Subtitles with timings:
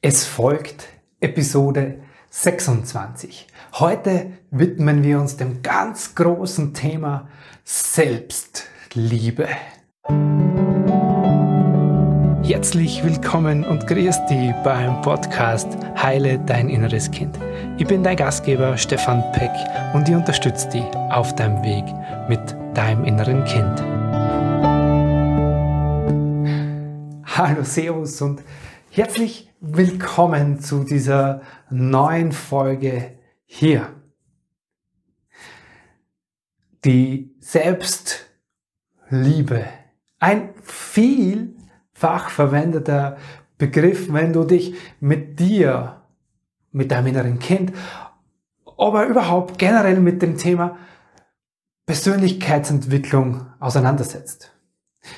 [0.00, 0.86] Es folgt
[1.18, 1.98] Episode
[2.30, 3.48] 26.
[3.80, 7.28] Heute widmen wir uns dem ganz großen Thema
[7.64, 9.48] Selbstliebe.
[12.44, 15.66] Herzlich willkommen und grüß dich beim Podcast
[16.00, 17.36] Heile dein inneres Kind.
[17.76, 19.50] Ich bin dein Gastgeber Stefan Peck
[19.94, 21.84] und ich unterstütze dich auf deinem Weg
[22.28, 22.38] mit
[22.76, 23.82] deinem inneren Kind.
[27.36, 28.44] Hallo, Servus und
[28.92, 33.92] herzlich Willkommen zu dieser neuen Folge hier.
[36.84, 38.24] Die Selbstliebe.
[40.20, 43.16] Ein vielfach verwendeter
[43.56, 46.02] Begriff, wenn du dich mit dir,
[46.70, 47.72] mit deinem inneren Kind,
[48.76, 50.78] aber überhaupt generell mit dem Thema
[51.84, 54.52] Persönlichkeitsentwicklung auseinandersetzt.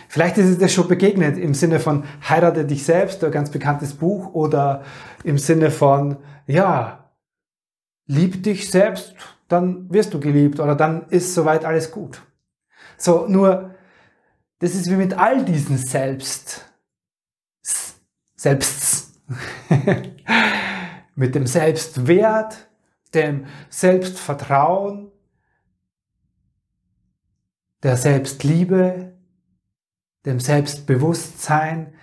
[0.09, 3.95] Vielleicht ist es dir schon begegnet im Sinne von heirate dich selbst, ein ganz bekanntes
[3.95, 4.85] Buch, oder
[5.25, 6.17] im Sinne von,
[6.47, 7.11] ja,
[8.07, 9.15] lieb dich selbst,
[9.49, 12.23] dann wirst du geliebt oder dann ist soweit alles gut.
[12.97, 13.75] So, nur,
[14.59, 16.67] das ist wie mit all diesen Selbst,
[18.35, 19.13] Selbsts,
[21.15, 22.69] mit dem Selbstwert,
[23.15, 25.11] dem Selbstvertrauen,
[27.83, 29.13] der Selbstliebe,
[30.27, 31.95] dem Selbstbewusstsein.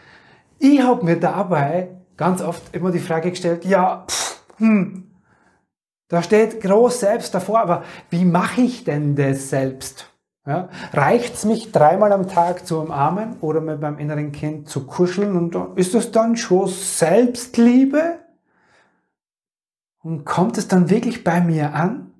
[0.59, 5.11] Ich habe mir dabei ganz oft immer die Frage gestellt, ja, pff, hm,
[6.07, 10.09] da steht groß selbst davor, aber wie mache ich denn das selbst?
[10.45, 14.87] Ja, Reicht es mich dreimal am Tag zu umarmen oder mit meinem inneren Kind zu
[14.87, 18.19] kuscheln und ist das dann schon Selbstliebe?
[20.01, 22.13] Und kommt es dann wirklich bei mir an?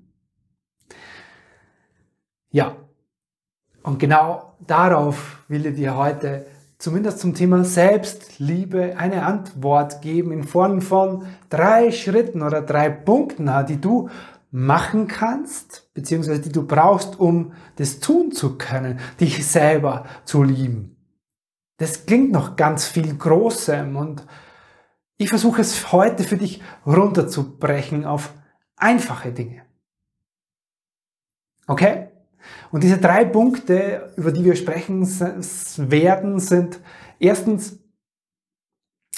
[2.50, 2.76] Ja,
[3.82, 6.46] und genau darauf will ich dir heute
[6.78, 13.50] zumindest zum Thema Selbstliebe eine Antwort geben in Form von drei Schritten oder drei Punkten,
[13.68, 14.08] die du
[14.50, 20.96] machen kannst, beziehungsweise die du brauchst, um das tun zu können, dich selber zu lieben.
[21.78, 24.26] Das klingt noch ganz viel Großem und
[25.16, 28.32] ich versuche es heute für dich runterzubrechen auf
[28.76, 29.62] einfache Dinge.
[31.66, 32.08] Okay?
[32.70, 36.80] Und diese drei Punkte, über die wir sprechen werden, sind
[37.18, 37.78] erstens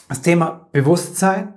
[0.09, 1.55] das Thema Bewusstsein,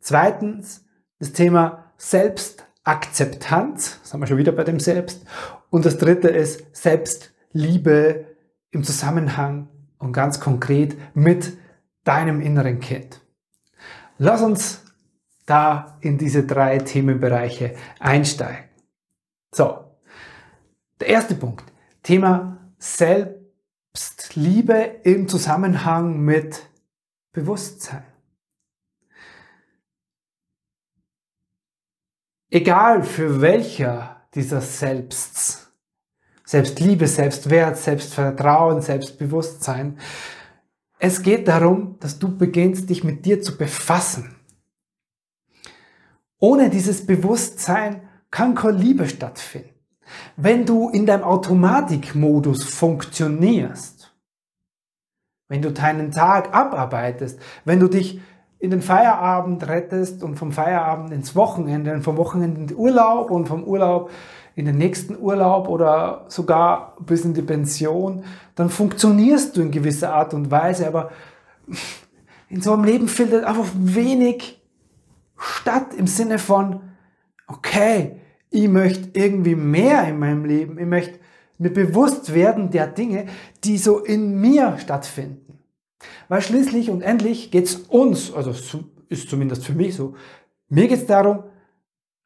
[0.00, 0.84] zweitens
[1.18, 5.24] das Thema Selbstakzeptanz, das haben wir schon wieder bei dem Selbst,
[5.70, 8.26] und das dritte ist Selbstliebe
[8.70, 9.68] im Zusammenhang
[9.98, 11.56] und ganz konkret mit
[12.04, 13.20] deinem inneren Kind.
[14.18, 14.84] Lass uns
[15.46, 18.64] da in diese drei Themenbereiche einsteigen.
[19.52, 19.83] So,
[21.00, 21.64] der erste Punkt,
[22.02, 26.68] Thema Selbstliebe im Zusammenhang mit
[27.32, 28.04] Bewusstsein.
[32.50, 35.72] Egal für welcher dieser Selbsts,
[36.44, 39.98] Selbstliebe, Selbstwert, Selbstvertrauen, Selbstbewusstsein,
[40.98, 44.36] es geht darum, dass du beginnst, dich mit dir zu befassen.
[46.38, 49.73] Ohne dieses Bewusstsein kann keine Liebe stattfinden.
[50.36, 54.12] Wenn du in deinem Automatikmodus funktionierst,
[55.48, 58.20] wenn du deinen Tag abarbeitest, wenn du dich
[58.58, 63.30] in den Feierabend rettest und vom Feierabend ins Wochenende und vom Wochenende in den Urlaub
[63.30, 64.10] und vom Urlaub
[64.56, 70.14] in den nächsten Urlaub oder sogar bis in die Pension, dann funktionierst du in gewisser
[70.14, 71.10] Art und Weise, aber
[72.48, 74.62] in so einem Leben findet einfach wenig
[75.36, 76.80] statt im Sinne von,
[77.48, 78.20] okay,
[78.54, 80.78] ich möchte irgendwie mehr in meinem Leben.
[80.78, 81.18] Ich möchte
[81.58, 83.26] mir bewusst werden der Dinge,
[83.64, 85.58] die so in mir stattfinden.
[86.28, 88.54] Weil schließlich und endlich geht es uns, also
[89.08, 90.14] ist zumindest für mich so,
[90.68, 91.42] mir geht es darum,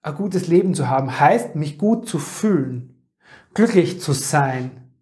[0.03, 3.09] ein gutes Leben zu haben, heißt, mich gut zu fühlen,
[3.55, 4.93] glücklich zu sein,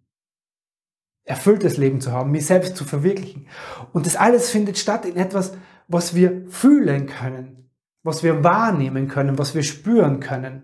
[1.25, 3.47] erfülltes Leben zu haben, mich selbst zu verwirklichen.
[3.91, 5.53] Und das alles findet statt in etwas,
[5.89, 7.69] was wir fühlen können,
[8.03, 10.63] was wir wahrnehmen können, was wir spüren können.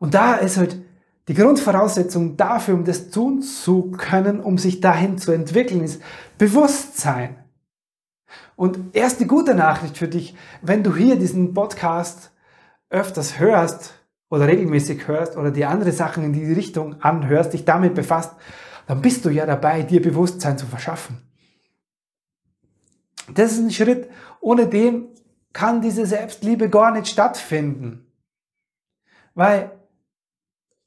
[0.00, 0.82] Und da ist halt
[1.28, 6.02] die Grundvoraussetzung dafür, um das tun zu können, um sich dahin zu entwickeln, ist
[6.38, 7.36] Bewusstsein.
[8.56, 12.32] Und erst die gute Nachricht für dich, wenn du hier diesen Podcast
[12.88, 13.94] öfters hörst
[14.30, 18.32] oder regelmäßig hörst oder dir andere Sachen in die Richtung anhörst, dich damit befasst,
[18.86, 21.18] dann bist du ja dabei, dir Bewusstsein zu verschaffen.
[23.34, 24.08] Das ist ein Schritt,
[24.40, 25.08] ohne dem
[25.52, 28.06] kann diese Selbstliebe gar nicht stattfinden.
[29.34, 29.79] Weil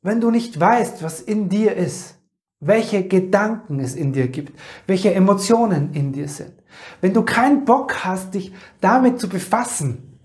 [0.04, 2.20] wenn du nicht weißt, was in dir ist,
[2.60, 6.54] welche Gedanken es in dir gibt, welche Emotionen in dir sind.
[7.02, 10.20] Wenn du keinen Bock hast, dich damit zu befassen,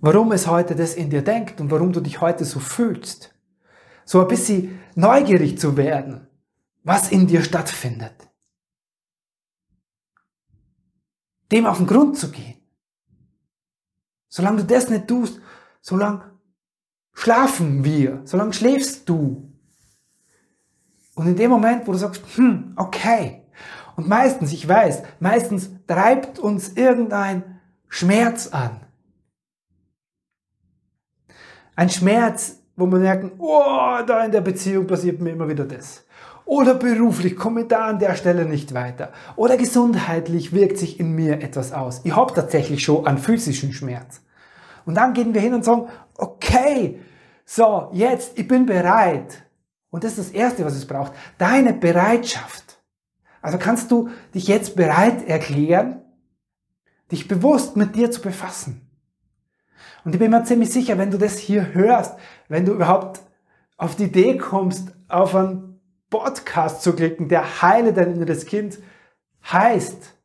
[0.00, 3.34] warum es heute das in dir denkt und warum du dich heute so fühlst,
[4.04, 6.26] so ein bisschen neugierig zu werden,
[6.84, 8.28] was in dir stattfindet,
[11.50, 12.54] dem auf den Grund zu gehen.
[14.28, 15.40] Solange du das nicht tust,
[15.80, 16.37] solange
[17.18, 19.52] schlafen wir, solange schläfst du.
[21.16, 23.42] Und in dem Moment, wo du sagst, hm, okay.
[23.96, 28.82] Und meistens, ich weiß, meistens treibt uns irgendein Schmerz an.
[31.74, 36.04] Ein Schmerz, wo wir merken, oh, da in der Beziehung passiert mir immer wieder das.
[36.44, 39.12] Oder beruflich komme da an der Stelle nicht weiter.
[39.34, 42.00] Oder gesundheitlich wirkt sich in mir etwas aus.
[42.04, 44.20] Ich habe tatsächlich schon einen physischen Schmerz.
[44.86, 47.00] Und dann gehen wir hin und sagen, okay,
[47.50, 49.42] so, jetzt, ich bin bereit.
[49.88, 51.12] Und das ist das Erste, was es braucht.
[51.38, 52.78] Deine Bereitschaft.
[53.40, 56.02] Also kannst du dich jetzt bereit erklären,
[57.10, 58.86] dich bewusst mit dir zu befassen.
[60.04, 62.18] Und ich bin mir ziemlich sicher, wenn du das hier hörst,
[62.48, 63.20] wenn du überhaupt
[63.78, 65.80] auf die Idee kommst, auf einen
[66.10, 68.78] Podcast zu klicken, der Heile dein inneres Kind
[69.50, 70.18] heißt,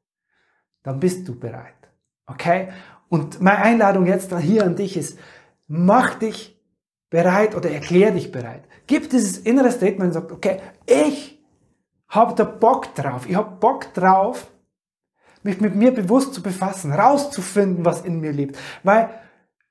[0.83, 1.73] dann bist du bereit.
[2.25, 2.73] Okay?
[3.07, 5.17] Und meine Einladung jetzt hier an dich ist,
[5.67, 6.52] mach dich
[7.13, 8.63] bereit oder erklär dich bereit.
[8.87, 11.39] Gib dieses innere Statement und sag, okay, ich
[12.07, 13.29] habe da Bock drauf.
[13.29, 14.49] Ich habe Bock drauf,
[15.43, 18.57] mich mit mir bewusst zu befassen, rauszufinden, was in mir lebt.
[18.81, 19.11] Weil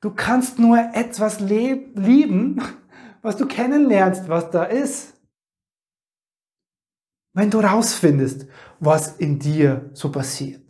[0.00, 2.62] du kannst nur etwas lieben,
[3.22, 5.14] was du kennenlernst, was da ist.
[7.32, 8.46] Wenn du rausfindest,
[8.78, 10.61] was in dir so passiert.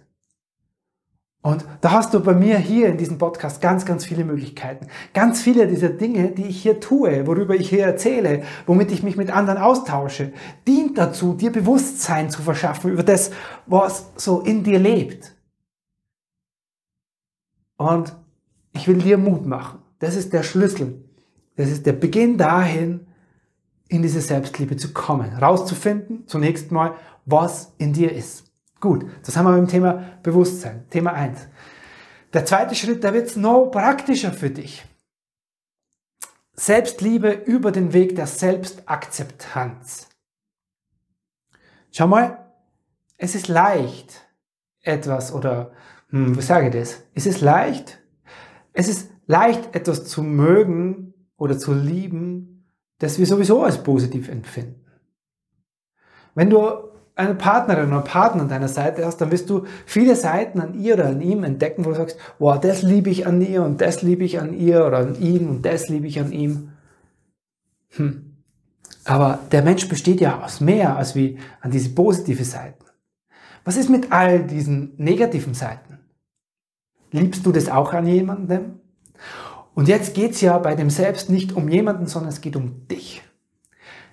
[1.44, 4.86] Und da hast du bei mir hier in diesem Podcast ganz, ganz viele Möglichkeiten.
[5.12, 9.16] Ganz viele dieser Dinge, die ich hier tue, worüber ich hier erzähle, womit ich mich
[9.16, 10.32] mit anderen austausche,
[10.68, 13.32] dient dazu, dir Bewusstsein zu verschaffen über das,
[13.66, 15.34] was so in dir lebt.
[17.76, 18.14] Und
[18.72, 19.80] ich will dir Mut machen.
[19.98, 21.04] Das ist der Schlüssel.
[21.56, 23.08] Das ist der Beginn dahin,
[23.88, 25.34] in diese Selbstliebe zu kommen.
[25.34, 26.94] Rauszufinden, zunächst mal,
[27.26, 28.51] was in dir ist.
[28.82, 30.90] Gut, das haben wir beim Thema Bewusstsein.
[30.90, 31.46] Thema 1.
[32.32, 34.84] Der zweite Schritt, da wird es noch praktischer für dich.
[36.54, 40.08] Selbstliebe über den Weg der Selbstakzeptanz.
[41.92, 42.52] Schau mal,
[43.18, 44.26] es ist leicht,
[44.80, 45.70] etwas oder,
[46.08, 47.04] hm, wie sage ich das?
[47.14, 48.02] Es ist leicht,
[48.72, 52.66] es ist leicht, etwas zu mögen oder zu lieben,
[52.98, 54.84] das wir sowieso als positiv empfinden.
[56.34, 60.60] Wenn du eine Partnerin oder Partner an deiner Seite hast, dann wirst du viele Seiten
[60.60, 63.62] an ihr oder an ihm entdecken, wo du sagst, wow, das liebe ich an ihr
[63.62, 66.70] und das liebe ich an ihr oder an ihm und das liebe ich an ihm.
[67.90, 68.32] Hm.
[69.04, 72.84] Aber der Mensch besteht ja aus mehr als wie an diese positive Seiten.
[73.64, 75.98] Was ist mit all diesen negativen Seiten?
[77.10, 78.80] Liebst du das auch an jemandem?
[79.74, 83.22] Und jetzt geht's ja bei dem Selbst nicht um jemanden, sondern es geht um dich.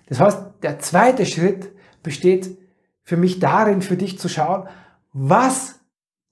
[0.07, 1.72] Das heißt, der zweite Schritt
[2.04, 2.57] besteht
[3.09, 4.69] für mich darin, für dich zu schauen,
[5.13, 5.79] was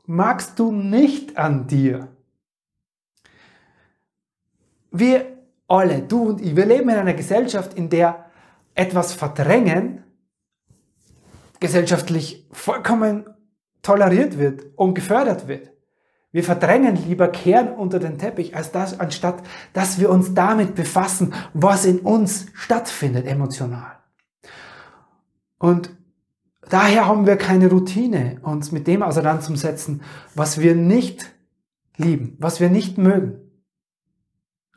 [0.06, 2.10] magst du nicht an dir?
[4.92, 5.26] Wir
[5.68, 8.28] alle, du und ich, wir leben in einer Gesellschaft, in der
[8.76, 10.04] etwas verdrängen
[11.60, 13.26] gesellschaftlich vollkommen
[13.82, 15.72] toleriert wird und gefördert wird.
[16.32, 19.42] Wir verdrängen lieber Kern unter den Teppich, als das, anstatt
[19.74, 23.98] dass wir uns damit befassen, was in uns stattfindet emotional.
[25.58, 25.97] Und
[26.70, 30.02] Daher haben wir keine Routine, uns mit dem auseinanderzusetzen,
[30.36, 31.34] was wir nicht
[31.96, 33.40] lieben, was wir nicht mögen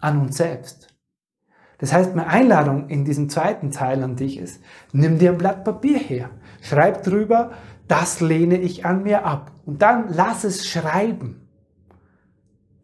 [0.01, 0.89] an uns selbst.
[1.79, 5.65] Das heißt, meine Einladung in diesem zweiten Teil an dich ist, nimm dir ein Blatt
[5.65, 6.31] Papier her,
[6.61, 7.53] schreib drüber,
[7.89, 9.53] das lehne ich an mir ab.
[9.65, 11.49] Und dann lass es schreiben.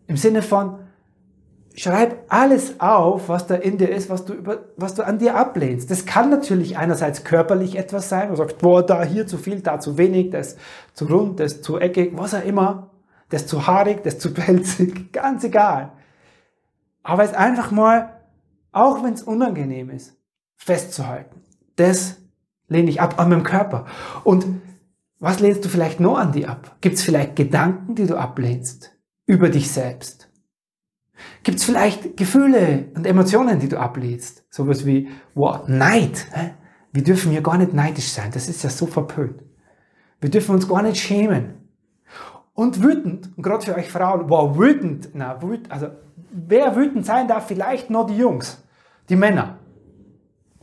[0.07, 0.79] Im Sinne von,
[1.77, 5.37] schreib alles auf, was da in dir ist, was du, über, was du an dir
[5.37, 5.91] ablehnst.
[5.91, 9.79] Das kann natürlich einerseits körperlich etwas sein, du sagst, boah, da hier zu viel, da
[9.79, 10.57] zu wenig, das
[10.95, 12.91] zu rund, das zu eckig, was auch immer,
[13.29, 15.93] das zu haarig, das zu pelzig, ganz egal.
[17.03, 18.21] Aber es einfach mal,
[18.73, 20.17] auch wenn es unangenehm ist,
[20.57, 21.43] festzuhalten.
[21.77, 22.17] Das
[22.69, 23.87] lehne ich ab an meinem Körper.
[24.25, 24.47] Und
[25.19, 26.77] was lehnst du vielleicht noch an dir ab?
[26.81, 30.26] Gibt es vielleicht Gedanken, die du ablehnst über dich selbst?
[31.43, 34.45] Gibt es vielleicht Gefühle und Emotionen, die du ablädst?
[34.51, 36.27] Sowas wie, wow, Neid.
[36.93, 38.31] Wir dürfen ja gar nicht neidisch sein.
[38.33, 39.43] Das ist ja so verpönt.
[40.21, 41.55] Wir dürfen uns gar nicht schämen.
[42.55, 45.89] Und wütend, und gerade für euch Frauen, wow, wütend, na, wütend, also
[46.31, 48.63] wer wütend sein darf, vielleicht nur die Jungs,
[49.11, 49.59] die Männer.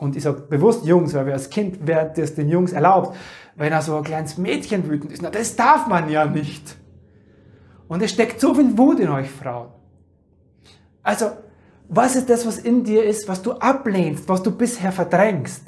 [0.04, 3.16] und ich sage bewusst Jungs, weil wir als Kind wäre das den Jungs erlaubt,
[3.56, 6.76] wenn er so ein kleines Mädchen wütend ist, na, das darf man ja nicht.
[7.88, 9.70] Und es steckt so viel Wut in euch Frauen.
[11.04, 11.32] Also,
[11.90, 15.64] was ist das, was in dir ist, was du ablehnst, was du bisher verdrängst?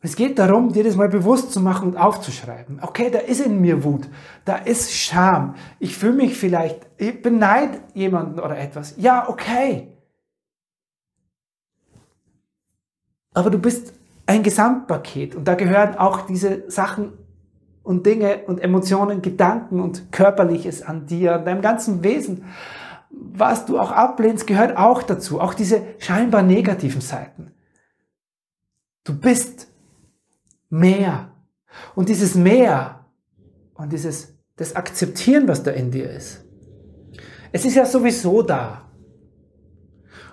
[0.00, 2.78] Es geht darum, dir das mal bewusst zu machen und aufzuschreiben.
[2.82, 4.08] Okay, da ist in mir Wut,
[4.44, 5.54] da ist Scham.
[5.80, 8.94] Ich fühle mich vielleicht, ich beneide jemanden oder etwas.
[8.96, 9.88] Ja, okay.
[13.34, 13.92] Aber du bist
[14.26, 17.12] ein Gesamtpaket und da gehören auch diese Sachen
[17.82, 22.44] und Dinge und Emotionen, Gedanken und Körperliches an dir, an deinem ganzen Wesen.
[23.20, 25.40] Was du auch ablehnst, gehört auch dazu.
[25.40, 27.52] Auch diese scheinbar negativen Seiten.
[29.04, 29.68] Du bist
[30.70, 31.30] mehr.
[31.94, 33.06] Und dieses Mehr
[33.74, 36.44] und dieses, das Akzeptieren, was da in dir ist,
[37.52, 38.82] es ist ja sowieso da.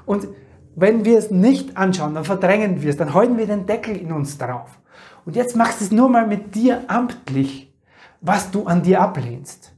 [0.05, 0.27] Und
[0.75, 4.11] wenn wir es nicht anschauen, dann verdrängen wir es, dann halten wir den Deckel in
[4.11, 4.79] uns drauf.
[5.25, 7.73] Und jetzt machst du es nur mal mit dir amtlich,
[8.21, 9.74] was du an dir ablehnst.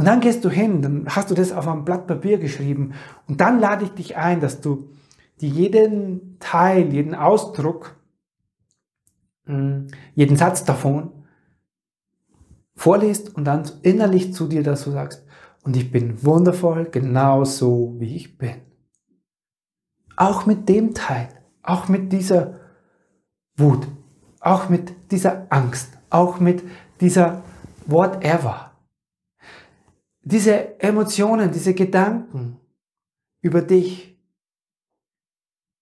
[0.00, 2.94] Und dann gehst du hin, dann hast du das auf einem Blatt Papier geschrieben
[3.28, 4.88] und dann lade ich dich ein, dass du
[5.42, 7.96] die jeden Teil, jeden Ausdruck,
[9.44, 11.12] hm, jeden Satz davon
[12.74, 15.22] vorliest und dann innerlich zu dir dazu sagst,
[15.64, 18.54] und ich bin wundervoll, genauso wie ich bin.
[20.16, 21.28] Auch mit dem Teil,
[21.62, 22.54] auch mit dieser
[23.54, 23.86] Wut,
[24.40, 26.62] auch mit dieser Angst, auch mit
[27.02, 27.42] dieser
[27.84, 28.69] whatever.
[30.22, 32.58] Diese Emotionen, diese Gedanken
[33.42, 34.18] über dich,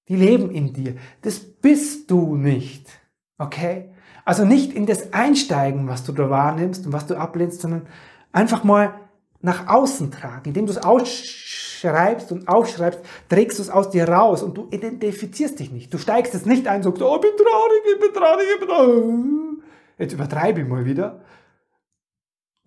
[0.08, 0.96] die leben in dir.
[1.22, 2.88] Das bist du nicht.
[3.36, 3.90] Okay?
[4.24, 7.86] Also nicht in das Einsteigen, was du da wahrnimmst und was du ablehnst, sondern
[8.32, 8.94] einfach mal
[9.40, 10.48] nach außen tragen.
[10.48, 15.58] Indem du es ausschreibst und aufschreibst, trägst du es aus dir raus und du identifizierst
[15.58, 15.92] dich nicht.
[15.92, 18.60] Du steigst es nicht ein und sagst, oh, ich bin traurig, ich bin traurig, ich
[18.60, 19.64] bin traurig.
[19.98, 21.20] Jetzt übertreibe ich mal wieder.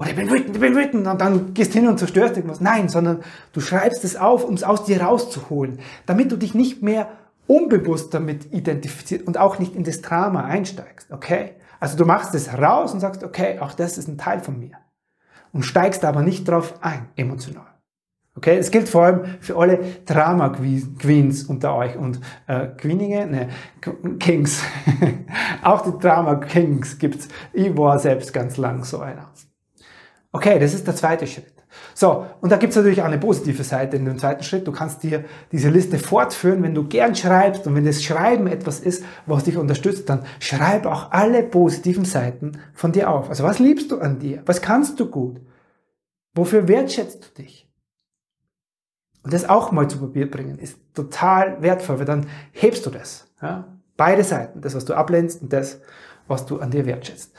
[0.01, 2.59] Oder ich bin wütend, ich bin wütend und dann gehst hin und zerstörst irgendwas.
[2.59, 3.19] Nein, sondern
[3.53, 5.77] du schreibst es auf, um es aus dir rauszuholen,
[6.07, 7.09] damit du dich nicht mehr
[7.45, 11.51] unbewusst damit identifizierst und auch nicht in das Drama einsteigst, okay?
[11.79, 14.71] Also du machst es raus und sagst, okay, auch das ist ein Teil von mir
[15.53, 17.67] und steigst aber nicht drauf ein, emotional.
[18.35, 19.77] Okay, es gilt vor allem für alle
[20.07, 23.49] Drama Queens unter euch und äh, Queeninge, ne,
[24.17, 24.63] Kings.
[25.61, 27.27] Auch die Drama Kings gibt's.
[27.53, 29.29] Ich war selbst ganz lang so einer.
[30.33, 31.61] Okay, das ist der zweite Schritt.
[31.93, 34.65] So, und da gibt's natürlich auch eine positive Seite in dem zweiten Schritt.
[34.65, 38.79] Du kannst dir diese Liste fortführen, wenn du gern schreibst und wenn das Schreiben etwas
[38.79, 43.29] ist, was dich unterstützt, dann schreib auch alle positiven Seiten von dir auf.
[43.29, 44.41] Also was liebst du an dir?
[44.45, 45.41] Was kannst du gut?
[46.33, 47.69] Wofür wertschätzt du dich?
[49.23, 53.27] Und das auch mal zu Papier bringen, ist total wertvoll, weil dann hebst du das.
[53.41, 53.67] Ja?
[53.97, 55.81] Beide Seiten, das, was du ablehnst und das,
[56.27, 57.35] was du an dir wertschätzt.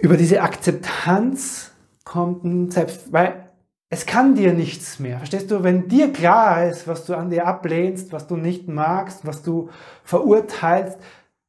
[0.00, 1.72] Über diese Akzeptanz
[2.04, 3.50] kommt ein Selbst, weil
[3.90, 5.18] es kann dir nichts mehr.
[5.18, 5.62] Verstehst du?
[5.62, 9.68] Wenn dir klar ist, was du an dir ablehnst, was du nicht magst, was du
[10.04, 10.98] verurteilst,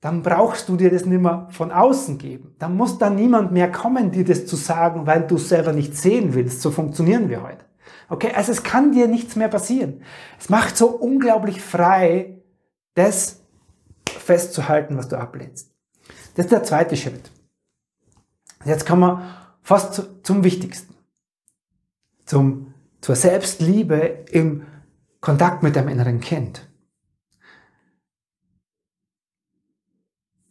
[0.01, 2.55] dann brauchst du dir das nicht mehr von außen geben.
[2.57, 5.95] Dann muss da niemand mehr kommen, dir das zu sagen, weil du es selber nicht
[5.95, 6.61] sehen willst.
[6.61, 7.63] So funktionieren wir heute.
[8.09, 10.01] Okay, also es kann dir nichts mehr passieren.
[10.39, 12.41] Es macht so unglaublich frei,
[12.95, 13.43] das
[14.05, 15.71] festzuhalten, was du ablehnst.
[16.35, 17.31] Das ist der zweite Schritt.
[18.65, 20.95] Jetzt kommen wir fast zu, zum Wichtigsten.
[22.25, 24.65] Zum, zur Selbstliebe im
[25.19, 26.67] Kontakt mit deinem inneren Kind.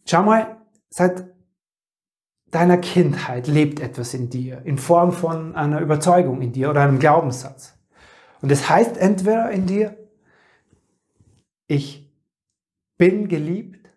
[0.05, 0.57] Schau mal,
[0.89, 1.31] seit
[2.51, 6.99] deiner Kindheit lebt etwas in dir, in Form von einer Überzeugung in dir oder einem
[6.99, 7.77] Glaubenssatz.
[8.41, 9.97] Und es das heißt entweder in dir,
[11.67, 12.11] ich
[12.97, 13.89] bin geliebt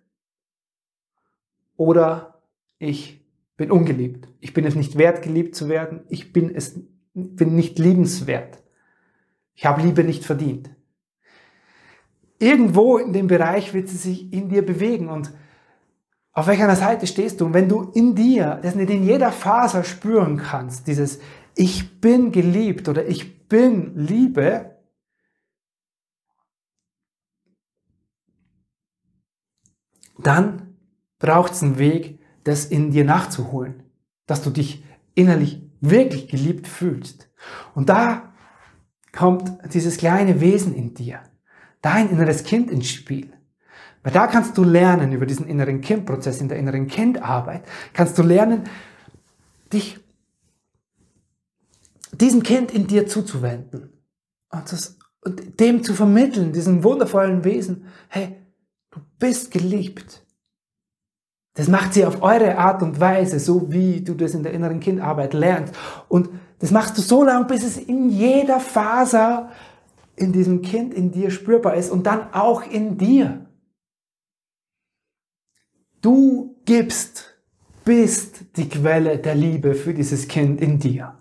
[1.76, 2.42] oder
[2.78, 3.23] ich
[3.56, 4.28] bin ungeliebt.
[4.40, 6.02] Ich bin es nicht wert, geliebt zu werden.
[6.08, 6.80] Ich bin es
[7.14, 8.58] bin nicht liebenswert.
[9.54, 10.70] Ich habe Liebe nicht verdient.
[12.40, 15.32] Irgendwo in dem Bereich wird sie sich in dir bewegen und
[16.32, 17.46] auf welcher Seite stehst du?
[17.46, 21.20] Und wenn du in dir, das nicht in jeder Faser spüren kannst, dieses
[21.54, 24.76] Ich bin geliebt oder ich bin Liebe,
[30.18, 30.76] dann
[31.20, 33.82] braucht es einen Weg, das in dir nachzuholen,
[34.26, 34.84] dass du dich
[35.14, 37.30] innerlich wirklich geliebt fühlst.
[37.74, 38.32] Und da
[39.12, 41.20] kommt dieses kleine Wesen in dir,
[41.82, 43.32] dein inneres Kind ins Spiel.
[44.02, 48.22] Weil da kannst du lernen über diesen inneren Kindprozess, in der inneren Kindarbeit, kannst du
[48.22, 48.64] lernen,
[49.72, 49.98] dich
[52.12, 53.90] diesem Kind in dir zuzuwenden
[54.50, 58.36] und das und dem zu vermitteln, diesem wundervollen Wesen, hey,
[58.90, 60.23] du bist geliebt.
[61.54, 64.80] Das macht sie auf eure Art und Weise, so wie du das in der inneren
[64.80, 65.74] Kindarbeit lernst.
[66.08, 69.50] Und das machst du so lange, bis es in jeder Faser
[70.16, 73.46] in diesem Kind in dir spürbar ist und dann auch in dir.
[76.00, 77.34] Du gibst,
[77.84, 81.14] bist die Quelle der Liebe für dieses Kind in dir.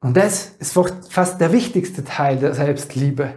[0.00, 3.34] Und das ist fast der wichtigste Teil der Selbstliebe,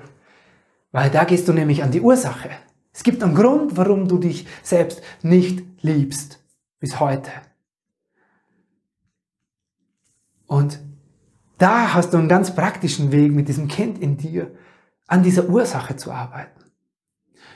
[0.92, 2.50] weil da gehst du nämlich an die Ursache.
[2.94, 6.40] Es gibt einen Grund, warum du dich selbst nicht liebst
[6.80, 7.32] bis heute.
[10.46, 10.80] Und
[11.58, 14.52] da hast du einen ganz praktischen Weg mit diesem Kind in dir,
[15.08, 16.64] an dieser Ursache zu arbeiten.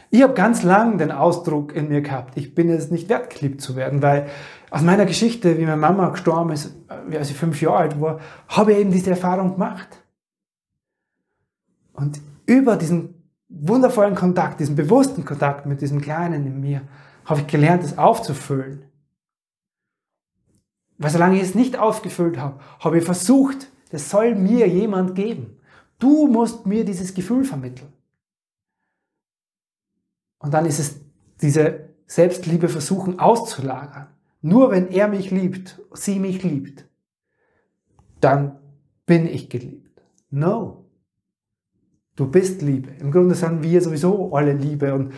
[0.10, 3.62] Ich habe ganz lang den Ausdruck in mir gehabt, ich bin es nicht wert, geliebt
[3.62, 4.29] zu werden, weil
[4.72, 6.74] aus meiner Geschichte, wie meine Mama gestorben ist,
[7.08, 10.01] wie als ich fünf Jahre alt war, habe ich eben diese Erfahrung gemacht.
[11.94, 13.17] Und über diesen
[13.50, 16.82] wundervollen Kontakt, diesen bewussten Kontakt mit diesem Kleinen in mir,
[17.25, 18.86] habe ich gelernt, es aufzufüllen.
[20.98, 25.60] Weil solange ich es nicht aufgefüllt habe, habe ich versucht, das soll mir jemand geben.
[26.00, 27.94] Du musst mir dieses Gefühl vermitteln.
[30.39, 31.01] Und dann ist es
[31.42, 34.08] diese Selbstliebe versuchen auszulagern.
[34.42, 36.86] Nur wenn er mich liebt, sie mich liebt,
[38.22, 38.60] dann
[39.06, 40.01] bin ich geliebt.
[40.30, 40.87] No.
[42.18, 42.90] Du bist Liebe.
[43.00, 45.14] Im Grunde sind wir sowieso alle Liebe und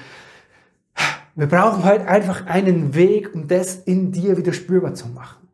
[1.34, 5.48] wir brauchen halt einfach einen Weg, um das in dir wieder spürbar zu machen.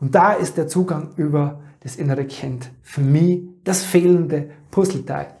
[0.00, 5.36] Und da ist der Zugang über das innere Kind für mich das fehlende Puzzleteil,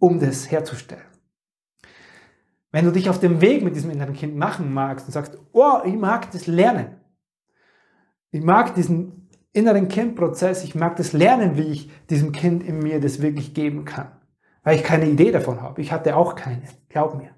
[0.00, 1.04] um das herzustellen.
[2.72, 5.78] Wenn du dich auf dem Weg mit diesem inneren Kind machen magst und sagst, oh,
[5.84, 6.96] ich mag das Lernen.
[8.32, 13.00] Ich mag diesen inneren Kindprozess, ich mag das Lernen, wie ich diesem Kind in mir
[13.00, 14.15] das wirklich geben kann.
[14.66, 15.80] Weil ich keine Idee davon habe.
[15.80, 17.30] Ich hatte auch keine, glaub mir.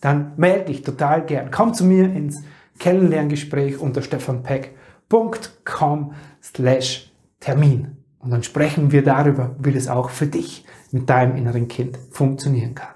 [0.00, 1.50] Dann melde dich total gern.
[1.50, 2.44] Komm zu mir ins
[2.78, 7.96] Kennenlerngespräch unter stefanpeck.com slash Termin.
[8.20, 12.76] Und dann sprechen wir darüber, wie das auch für dich mit deinem inneren Kind funktionieren
[12.76, 12.94] kann.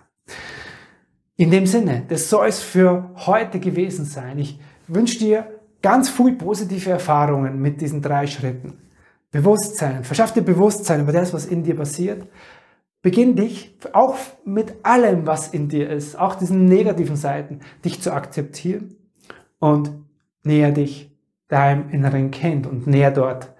[1.34, 4.38] In dem Sinne, das soll es für heute gewesen sein.
[4.38, 5.48] Ich wünsche dir
[5.82, 8.74] ganz viel positive Erfahrungen mit diesen drei Schritten.
[9.32, 12.24] Bewusstsein, verschaff dir Bewusstsein über das, was in dir passiert.
[13.04, 18.14] Beginn dich auch mit allem, was in dir ist, auch diesen negativen Seiten, dich zu
[18.14, 18.96] akzeptieren
[19.58, 19.90] und
[20.42, 21.14] näher dich
[21.48, 23.52] deinem inneren Kind und näher dort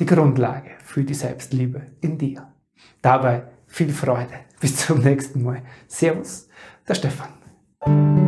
[0.00, 2.48] die Grundlage für die Selbstliebe in dir.
[3.02, 4.32] Dabei viel Freude.
[4.60, 5.60] Bis zum nächsten Mal.
[5.86, 6.48] Servus,
[6.88, 7.28] der Stefan.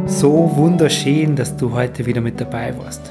[0.05, 3.11] So wunderschön, dass du heute wieder mit dabei warst.